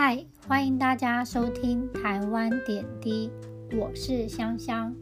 [0.00, 3.28] 嗨，欢迎大家收听台湾点滴，
[3.76, 4.94] 我是香香。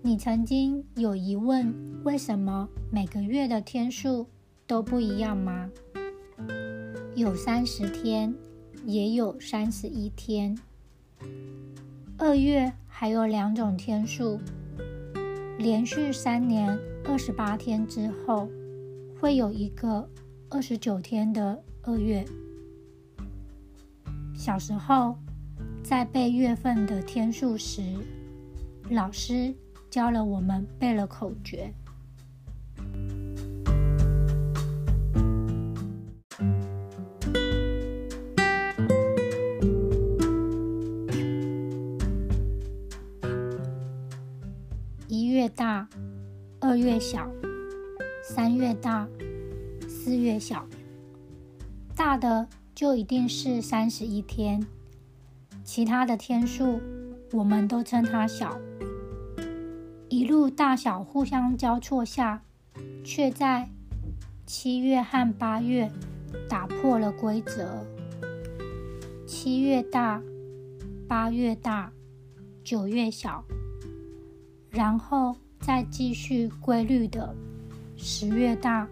[0.00, 4.26] 你曾经有疑问，为什么每个月的天数
[4.66, 5.70] 都不一样吗？
[7.14, 8.34] 有三十天，
[8.86, 10.58] 也有三十一天。
[12.16, 14.40] 二月还有两种天数，
[15.58, 18.48] 连续三年二十八天之后，
[19.20, 20.08] 会有一个
[20.48, 22.24] 二十九天的二月。
[24.44, 25.16] 小时候，
[25.84, 27.80] 在背月份的天数时，
[28.90, 29.54] 老师
[29.88, 31.72] 教了我们背了口诀：
[45.06, 45.88] 一月大，
[46.58, 47.30] 二月小，
[48.24, 49.06] 三月大，
[49.88, 50.66] 四月小。
[51.94, 52.44] 大的。
[52.82, 54.60] 就一定是三十一天，
[55.62, 56.80] 其他的天数
[57.30, 58.58] 我们都称它小。
[60.08, 62.42] 一路大小互相交错下，
[63.04, 63.70] 却在
[64.46, 65.88] 七月和八月
[66.48, 67.86] 打破了规则。
[69.28, 70.20] 七月大，
[71.06, 71.92] 八月大，
[72.64, 73.44] 九月小，
[74.70, 77.32] 然后再继续规律的
[77.96, 78.88] 十月大，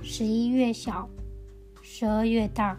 [0.00, 1.06] 十一月小，
[1.82, 2.74] 十二月大。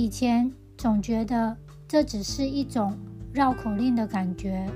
[0.00, 1.54] 以前总觉得
[1.86, 2.96] 这只是一种
[3.34, 4.66] 绕口令的感觉，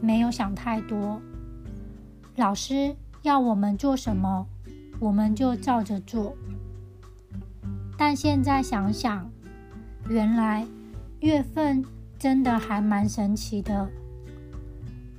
[0.00, 1.20] 没有想太多。
[2.36, 4.46] 老师要我们做什么，
[5.00, 6.36] 我们就照着做。
[7.98, 9.28] 但现在想想，
[10.08, 10.64] 原来
[11.18, 11.84] 月份
[12.16, 13.90] 真的还蛮神奇的。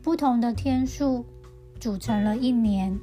[0.01, 1.25] 不同的天数
[1.77, 2.97] 组成了一年，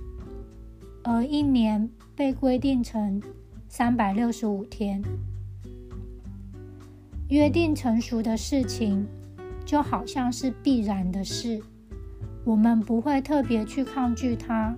[1.04, 3.22] 而一年被规定成
[3.68, 5.02] 三百六十五天。
[7.32, 9.08] 约定成熟的事情，
[9.64, 11.62] 就好像是必然的事，
[12.44, 14.76] 我们不会特别去抗拒它，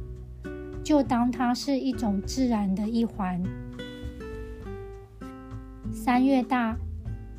[0.84, 3.42] 就当它是一种自然的一环。
[5.91, 6.76] 三月大，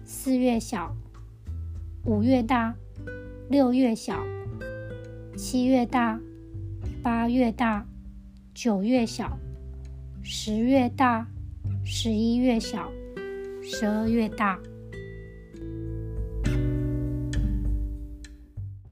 [0.04, 0.94] 四月小；
[2.04, 2.76] 五月大，
[3.50, 4.16] 六月小；
[5.38, 6.20] 七月大，
[7.02, 7.86] 八月大，
[8.54, 9.28] 九月小；
[10.22, 11.26] 十月大，
[11.86, 12.90] 十一月小；
[13.64, 14.60] 十二月大。